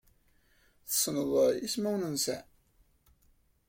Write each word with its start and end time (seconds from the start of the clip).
Tessneḍ 0.87 1.31
ismawen-nsen? 1.65 2.43